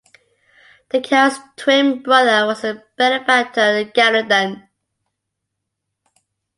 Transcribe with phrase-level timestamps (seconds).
[0.89, 4.67] The Count's twin brother was the benefactor of Garendon.